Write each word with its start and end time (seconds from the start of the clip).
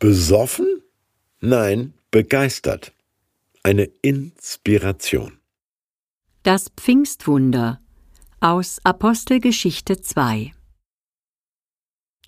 Besoffen? 0.00 0.82
Nein, 1.40 1.92
begeistert. 2.10 2.94
Eine 3.62 3.84
Inspiration. 4.00 5.38
Das 6.42 6.72
Pfingstwunder 6.74 7.80
aus 8.40 8.78
Apostelgeschichte 8.82 10.00
2 10.00 10.54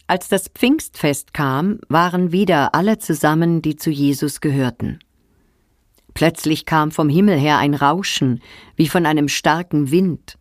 Als 0.07 0.29
das 0.29 0.49
Pfingstfest 0.49 1.33
kam, 1.33 1.81
waren 1.89 2.31
wieder 2.31 2.75
alle 2.75 2.99
zusammen, 2.99 3.63
die 3.63 3.77
zu 3.77 3.89
Jesus 3.89 4.43
gehörten. 4.43 4.99
Plötzlich 6.13 6.67
kam 6.67 6.91
vom 6.91 7.09
Himmel 7.09 7.39
her 7.39 7.57
ein 7.57 7.73
Rauschen, 7.73 8.43
wie 8.77 8.87
von 8.87 9.07
einem 9.07 9.29
starken 9.29 9.91
Wind. 9.91 10.37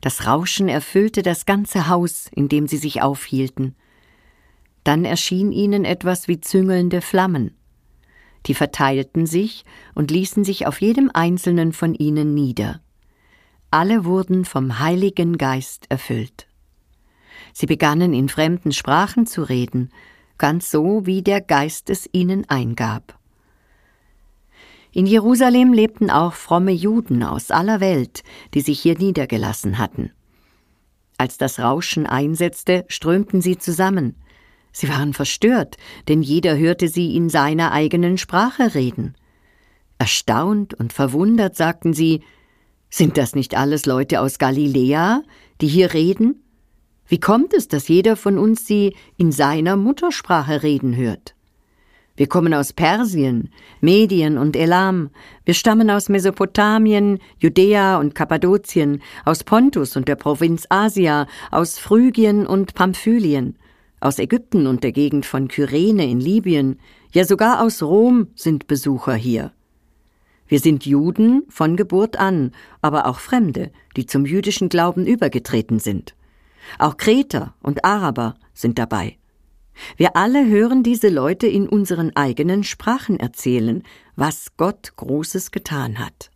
Das 0.00 0.26
Rauschen 0.26 0.70
erfüllte 0.70 1.20
das 1.20 1.44
ganze 1.44 1.88
Haus, 1.88 2.30
in 2.34 2.48
dem 2.48 2.66
sie 2.66 2.78
sich 2.78 3.02
aufhielten. 3.02 3.76
Dann 4.90 5.04
erschien 5.04 5.52
ihnen 5.52 5.84
etwas 5.84 6.26
wie 6.26 6.40
züngelnde 6.40 7.00
Flammen. 7.00 7.56
Die 8.46 8.54
verteilten 8.54 9.24
sich 9.24 9.64
und 9.94 10.10
ließen 10.10 10.42
sich 10.42 10.66
auf 10.66 10.80
jedem 10.80 11.12
einzelnen 11.14 11.72
von 11.72 11.94
ihnen 11.94 12.34
nieder. 12.34 12.80
Alle 13.70 14.04
wurden 14.04 14.44
vom 14.44 14.80
Heiligen 14.80 15.38
Geist 15.38 15.86
erfüllt. 15.90 16.48
Sie 17.52 17.66
begannen 17.66 18.12
in 18.12 18.28
fremden 18.28 18.72
Sprachen 18.72 19.28
zu 19.28 19.42
reden, 19.42 19.90
ganz 20.38 20.72
so, 20.72 21.06
wie 21.06 21.22
der 21.22 21.40
Geist 21.40 21.88
es 21.88 22.08
ihnen 22.10 22.50
eingab. 22.50 23.16
In 24.90 25.06
Jerusalem 25.06 25.72
lebten 25.72 26.10
auch 26.10 26.32
fromme 26.32 26.72
Juden 26.72 27.22
aus 27.22 27.52
aller 27.52 27.78
Welt, 27.78 28.24
die 28.54 28.60
sich 28.60 28.80
hier 28.80 28.98
niedergelassen 28.98 29.78
hatten. 29.78 30.10
Als 31.16 31.38
das 31.38 31.60
Rauschen 31.60 32.06
einsetzte, 32.08 32.84
strömten 32.88 33.40
sie 33.40 33.56
zusammen. 33.56 34.16
Sie 34.72 34.88
waren 34.88 35.12
verstört, 35.12 35.76
denn 36.08 36.22
jeder 36.22 36.56
hörte 36.56 36.88
sie 36.88 37.16
in 37.16 37.28
seiner 37.28 37.72
eigenen 37.72 38.18
Sprache 38.18 38.74
reden. 38.74 39.14
Erstaunt 39.98 40.74
und 40.74 40.92
verwundert 40.92 41.56
sagten 41.56 41.92
sie 41.92 42.22
Sind 42.88 43.18
das 43.18 43.34
nicht 43.34 43.56
alles 43.56 43.86
Leute 43.86 44.20
aus 44.20 44.38
Galiläa, 44.38 45.22
die 45.60 45.68
hier 45.68 45.92
reden? 45.92 46.42
Wie 47.06 47.20
kommt 47.20 47.54
es, 47.54 47.66
dass 47.66 47.88
jeder 47.88 48.16
von 48.16 48.38
uns 48.38 48.66
sie 48.66 48.94
in 49.16 49.32
seiner 49.32 49.76
Muttersprache 49.76 50.62
reden 50.62 50.96
hört? 50.96 51.34
Wir 52.16 52.28
kommen 52.28 52.52
aus 52.52 52.72
Persien, 52.72 53.50
Medien 53.80 54.36
und 54.36 54.54
Elam. 54.54 55.10
Wir 55.44 55.54
stammen 55.54 55.90
aus 55.90 56.08
Mesopotamien, 56.08 57.18
Judäa 57.38 57.98
und 57.98 58.14
Kappadokien, 58.14 59.00
aus 59.24 59.42
Pontus 59.42 59.96
und 59.96 60.06
der 60.06 60.16
Provinz 60.16 60.66
Asia, 60.68 61.26
aus 61.50 61.78
Phrygien 61.78 62.46
und 62.46 62.74
Pamphylien, 62.74 63.56
aus 64.00 64.18
Ägypten 64.18 64.66
und 64.66 64.82
der 64.82 64.92
Gegend 64.92 65.26
von 65.26 65.48
Kyrene 65.48 66.10
in 66.10 66.20
Libyen, 66.20 66.80
ja 67.12 67.24
sogar 67.24 67.62
aus 67.62 67.82
Rom 67.82 68.28
sind 68.34 68.66
Besucher 68.66 69.14
hier. 69.14 69.52
Wir 70.48 70.58
sind 70.58 70.84
Juden 70.84 71.44
von 71.48 71.76
Geburt 71.76 72.18
an, 72.18 72.52
aber 72.82 73.06
auch 73.06 73.20
Fremde, 73.20 73.70
die 73.96 74.06
zum 74.06 74.26
jüdischen 74.26 74.68
Glauben 74.68 75.06
übergetreten 75.06 75.78
sind. 75.78 76.16
Auch 76.78 76.96
Kreter 76.96 77.54
und 77.62 77.84
Araber 77.84 78.34
sind 78.52 78.78
dabei. 78.78 79.16
Wir 79.96 80.16
alle 80.16 80.46
hören 80.46 80.82
diese 80.82 81.08
Leute 81.08 81.46
in 81.46 81.68
unseren 81.68 82.14
eigenen 82.16 82.64
Sprachen 82.64 83.18
erzählen, 83.18 83.82
was 84.16 84.56
Gott 84.56 84.96
Großes 84.96 85.52
getan 85.52 85.98
hat. 85.98 86.30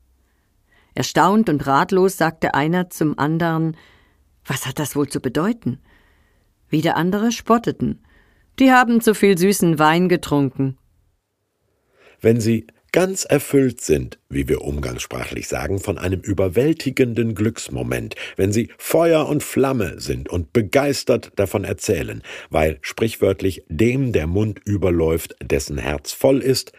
Erstaunt 0.95 1.49
und 1.49 1.67
ratlos 1.67 2.17
sagte 2.17 2.55
einer 2.55 2.91
zum 2.91 3.19
anderen 3.19 3.77
Was 4.47 4.67
hat 4.67 4.79
das 4.79 4.95
wohl 4.95 5.09
zu 5.09 5.21
bedeuten? 5.21 5.81
Wieder 6.69 6.97
andere 6.97 7.33
spotteten. 7.33 8.05
Die 8.59 8.73
haben 8.73 9.01
zu 9.01 9.15
viel 9.15 9.37
süßen 9.37 9.79
Wein 9.79 10.09
getrunken. 10.09 10.79
Wenn 12.21 12.41
Sie 12.41 12.67
ganz 12.95 13.25
erfüllt 13.25 13.81
sind, 13.81 14.21
wie 14.29 14.49
wir 14.49 14.61
umgangssprachlich 14.61 15.49
sagen, 15.49 15.81
von 15.81 15.99
einem 15.99 16.21
überwältigenden 16.21 17.35
Glücksmoment, 17.35 18.15
wenn 18.37 18.53
sie 18.53 18.71
Feuer 18.79 19.27
und 19.27 19.43
Flamme 19.43 19.99
sind 19.99 20.29
und 20.29 20.53
begeistert 20.53 21.33
davon 21.35 21.65
erzählen, 21.65 22.23
weil 22.51 22.79
sprichwörtlich 22.83 23.65
dem 23.69 24.13
der 24.13 24.29
Mund 24.29 24.61
überläuft, 24.65 25.35
dessen 25.43 25.77
Herz 25.77 26.13
voll 26.13 26.39
ist, 26.39 26.71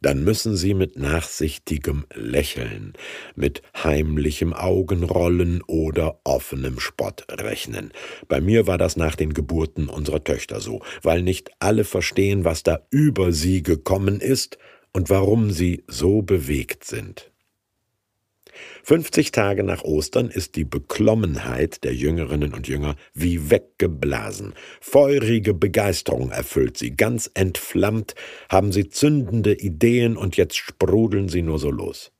dann 0.00 0.24
müssen 0.24 0.56
sie 0.56 0.74
mit 0.74 0.98
nachsichtigem 0.98 2.06
Lächeln, 2.14 2.94
mit 3.34 3.62
heimlichem 3.82 4.52
Augenrollen 4.52 5.62
oder 5.66 6.20
offenem 6.24 6.80
Spott 6.80 7.24
rechnen. 7.30 7.92
Bei 8.28 8.40
mir 8.40 8.66
war 8.66 8.78
das 8.78 8.96
nach 8.96 9.16
den 9.16 9.34
Geburten 9.34 9.88
unserer 9.88 10.24
Töchter 10.24 10.60
so, 10.60 10.82
weil 11.02 11.22
nicht 11.22 11.50
alle 11.58 11.84
verstehen, 11.84 12.44
was 12.44 12.62
da 12.62 12.80
über 12.90 13.32
sie 13.32 13.62
gekommen 13.62 14.20
ist, 14.20 14.58
und 14.92 15.10
warum 15.10 15.50
sie 15.50 15.84
so 15.86 16.22
bewegt 16.22 16.84
sind. 16.84 17.29
50 18.84 19.32
Tage 19.32 19.62
nach 19.62 19.82
Ostern 19.82 20.28
ist 20.28 20.56
die 20.56 20.64
Beklommenheit 20.64 21.84
der 21.84 21.94
Jüngerinnen 21.94 22.54
und 22.54 22.68
Jünger 22.68 22.96
wie 23.14 23.50
weggeblasen. 23.50 24.54
Feurige 24.80 25.54
Begeisterung 25.54 26.30
erfüllt 26.30 26.76
sie, 26.76 26.96
ganz 26.96 27.30
entflammt 27.34 28.14
haben 28.48 28.72
sie 28.72 28.88
zündende 28.88 29.54
Ideen 29.54 30.16
und 30.16 30.36
jetzt 30.36 30.56
sprudeln 30.56 31.28
sie 31.28 31.42
nur 31.42 31.58
so 31.58 31.70
los. 31.70 32.12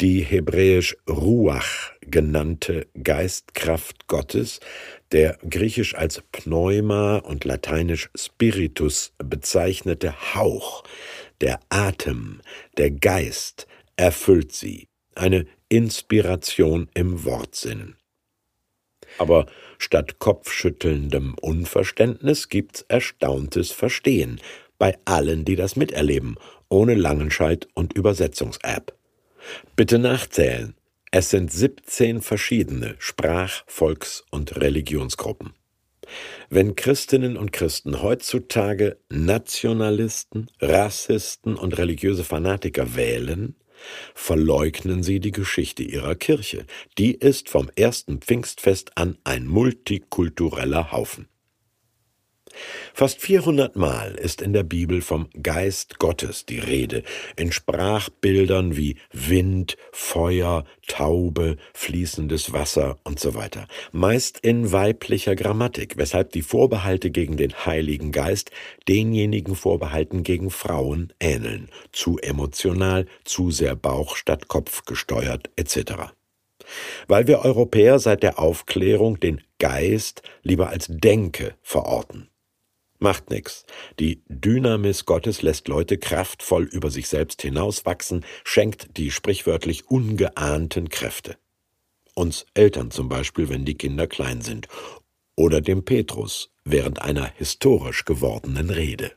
Die 0.00 0.20
hebräisch 0.20 0.96
Ruach 1.08 1.92
genannte 2.00 2.88
Geistkraft 3.00 4.08
Gottes, 4.08 4.60
der 5.12 5.38
griechisch 5.48 5.94
als 5.94 6.22
Pneuma 6.32 7.18
und 7.18 7.44
lateinisch 7.44 8.10
Spiritus 8.16 9.12
bezeichnete 9.18 10.34
Hauch, 10.34 10.82
der 11.40 11.60
Atem, 11.68 12.40
der 12.78 12.90
Geist 12.90 13.66
erfüllt 13.96 14.52
sie, 14.52 14.88
eine 15.14 15.46
Inspiration 15.68 16.88
im 16.94 17.24
Wortsinnen. 17.24 17.96
Aber 19.18 19.46
statt 19.78 20.18
kopfschüttelndem 20.18 21.34
Unverständnis 21.40 22.48
gibt's 22.48 22.82
erstauntes 22.88 23.70
Verstehen 23.70 24.40
bei 24.78 24.98
allen, 25.04 25.44
die 25.44 25.56
das 25.56 25.76
miterleben, 25.76 26.36
ohne 26.68 26.94
Langenscheid 26.94 27.68
und 27.74 27.92
Übersetzungs-App. 27.92 28.96
Bitte 29.76 29.98
nachzählen. 29.98 30.74
Es 31.10 31.30
sind 31.30 31.52
17 31.52 32.22
verschiedene 32.22 32.96
Sprach-, 32.98 33.64
Volks- 33.66 34.24
und 34.30 34.56
Religionsgruppen. 34.56 35.52
Wenn 36.50 36.74
Christinnen 36.74 37.36
und 37.36 37.52
Christen 37.52 38.02
heutzutage 38.02 38.98
Nationalisten, 39.08 40.50
Rassisten 40.60 41.56
und 41.56 41.78
religiöse 41.78 42.24
Fanatiker 42.24 42.96
wählen, 42.96 43.54
verleugnen 44.14 45.02
sie 45.02 45.20
die 45.20 45.32
Geschichte 45.32 45.82
ihrer 45.82 46.14
Kirche. 46.14 46.66
Die 46.98 47.14
ist 47.14 47.48
vom 47.48 47.70
ersten 47.76 48.20
Pfingstfest 48.20 48.96
an 48.96 49.16
ein 49.24 49.46
multikultureller 49.46 50.92
Haufen. 50.92 51.28
Fast 52.94 53.20
400 53.20 53.76
Mal 53.76 54.14
ist 54.14 54.42
in 54.42 54.52
der 54.52 54.62
Bibel 54.62 55.00
vom 55.00 55.28
Geist 55.42 55.98
Gottes 55.98 56.46
die 56.46 56.58
Rede, 56.58 57.02
in 57.36 57.52
Sprachbildern 57.52 58.76
wie 58.76 58.96
Wind, 59.12 59.76
Feuer, 59.92 60.64
Taube, 60.86 61.56
fließendes 61.74 62.52
Wasser 62.52 62.98
und 63.04 63.20
so 63.20 63.34
weiter. 63.34 63.66
Meist 63.92 64.38
in 64.38 64.72
weiblicher 64.72 65.36
Grammatik, 65.36 65.96
weshalb 65.96 66.32
die 66.32 66.42
Vorbehalte 66.42 67.10
gegen 67.10 67.36
den 67.36 67.54
Heiligen 67.66 68.12
Geist 68.12 68.50
denjenigen 68.88 69.54
Vorbehalten 69.54 70.22
gegen 70.22 70.50
Frauen 70.50 71.12
ähneln. 71.20 71.68
Zu 71.92 72.18
emotional, 72.18 73.06
zu 73.24 73.50
sehr 73.50 73.76
Bauch 73.76 74.16
statt 74.16 74.48
Kopf 74.48 74.84
gesteuert 74.84 75.50
etc 75.56 76.12
weil 77.08 77.26
wir 77.26 77.40
Europäer 77.40 77.98
seit 77.98 78.22
der 78.22 78.38
Aufklärung 78.38 79.20
den 79.20 79.40
Geist 79.58 80.22
lieber 80.42 80.68
als 80.70 80.86
Denke 80.88 81.54
verorten. 81.62 82.28
Macht 83.02 83.30
nix. 83.30 83.66
Die 83.98 84.22
Dynamis 84.28 85.06
Gottes 85.06 85.42
lässt 85.42 85.66
Leute 85.66 85.98
kraftvoll 85.98 86.66
über 86.66 86.88
sich 86.88 87.08
selbst 87.08 87.42
hinauswachsen, 87.42 88.24
schenkt 88.44 88.96
die 88.96 89.10
sprichwörtlich 89.10 89.90
ungeahnten 89.90 90.88
Kräfte. 90.88 91.36
Uns 92.14 92.46
Eltern 92.54 92.92
zum 92.92 93.08
Beispiel, 93.08 93.48
wenn 93.48 93.64
die 93.64 93.74
Kinder 93.74 94.06
klein 94.06 94.40
sind. 94.40 94.68
Oder 95.34 95.60
dem 95.60 95.84
Petrus 95.84 96.52
während 96.64 97.02
einer 97.02 97.26
historisch 97.34 98.04
gewordenen 98.04 98.70
Rede. 98.70 99.10